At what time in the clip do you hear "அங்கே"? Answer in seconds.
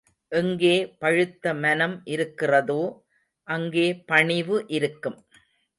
3.47-3.87